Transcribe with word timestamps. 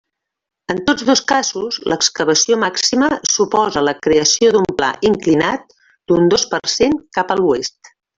En 0.73 0.77
tots 0.85 1.03
dos 1.09 1.19
casos, 1.31 1.75
l'excavació 1.91 2.57
màxima 2.63 3.09
suposa 3.33 3.83
la 3.91 3.95
creació 4.07 4.53
d'un 4.57 4.65
pla 4.81 4.89
inclinat 5.11 5.77
d'un 5.91 6.31
dos 6.37 6.47
per 6.55 6.63
cent 6.79 6.97
cap 7.21 7.35
a 7.37 7.43
l'oest. 7.43 7.93